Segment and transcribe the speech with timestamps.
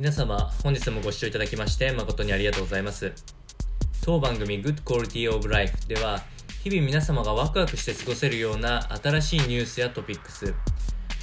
[0.00, 3.12] 皆様、本日もご視聴いただきまして誠にありがとうございます。
[4.02, 6.22] 当番組 Good Quality of Life では、
[6.64, 10.54] 日々皆様がワクワクして過ごせるような新しいニュースやトピックス、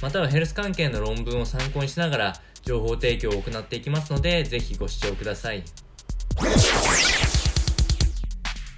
[0.00, 2.32] またはヘルス関係の論文を参考にしながら
[2.62, 5.64] 情報提供を行っていきますので、ぜひご視聴ください。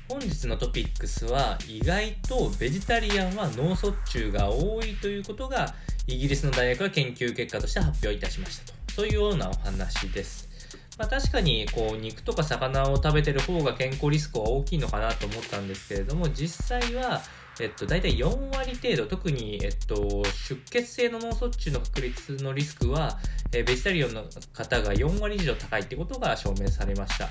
[0.09, 5.75] 本日のトピックスは意外とベジタリアンは脳卒中が多いということが
[6.07, 10.49] イギリスの大学が研究結果として発表いたしましたとそういうようなお話です、
[10.99, 17.23] まあ、確かにこう肉とか魚を食べてる方が健康リスクは大きいのかなと思ったんですけれども実際は
[17.61, 23.19] えっと、大体4割程度、特に、えっと、出血性の脳卒中の確率のリスクは、
[23.53, 27.29] えベジタリアンの方が4割以上高いってことが証明されました。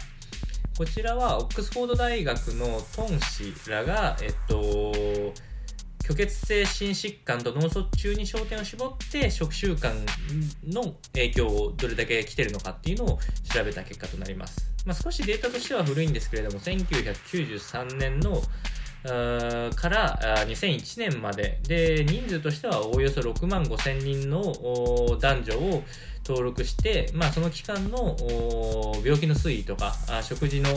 [0.77, 4.93] こちらはオックスフォード大学のトン氏らが、えっと、
[6.09, 9.93] 虚血性心疾患と脳卒中に焦点を絞って食習慣
[10.67, 13.19] の影響をどれだけ来てるのかっていうのを
[13.53, 14.73] 調べた結果となります。
[14.87, 18.41] まあ、少しデータとしては古いんですけれども、1993年の
[19.03, 24.41] から2001年までで人数としてはおおよそ6万5千人の
[25.21, 25.83] 男女を
[26.25, 28.17] 登録して、まあ、その期間の
[29.05, 30.69] 病気の推移とか食事の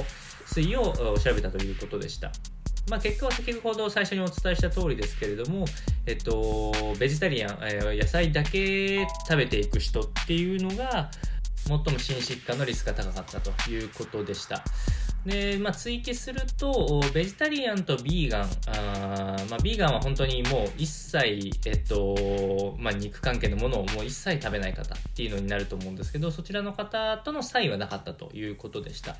[0.46, 2.32] 推移を調べたということでした。
[2.88, 5.64] まあ、結果は先ほど最初にお伝えした通りですけれども、
[6.06, 11.10] えっと、ベジタリアン、えー、野菜だけ食べていく人っていうのが
[11.66, 14.64] 最も心疾患のリスクが高かったということでした。
[15.24, 29.16] で、まあ、追記すると、ベジタリアンとビーガン、あまあ、ビーガンは本当にもう一切、えっと、まあ、肉関係のものをもう一切食べない方っていうのになると思うんですけど、そちらの方との差異はなかったということでした。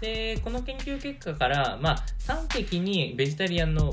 [0.00, 3.92] で、この研究結果から、まあ、端的にベジタリアンの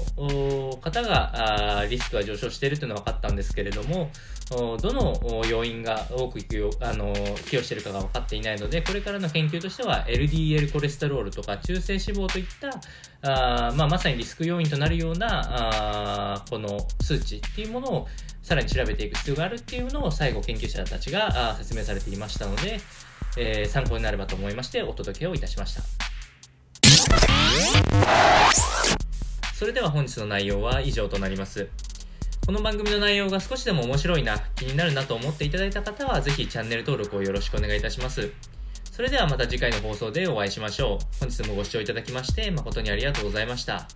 [0.82, 4.10] 方があリスクが上昇しているというのは分かったんですけれども、
[4.50, 6.40] どの要因が多く
[6.82, 7.14] あの
[7.46, 18.08] 寄与しているかが分かっていないので、これからの研究としては LDL コレステロールとか中性脂肪といったあ、まあ、まさにリスク要因となるようなあこの数値っていうものを
[18.42, 22.80] さらに調べていく必要があるっていうのを最後研究者たちが説明されていましたので、
[23.38, 25.93] えー、参考になればと思いましてお届けをいたしました。
[29.64, 31.70] それでは本日の内容は以上となります。
[32.46, 38.30] この番組の内容が少しでも面白いな、気になるなと思っていただいた方は、ぜひチャンネル登録をよろしくお願いいたします。
[38.92, 41.06] それではまた次回の放送でお会いしましょう。
[41.18, 43.88] 本日もご視聴いただきまして誠にありがとうございました。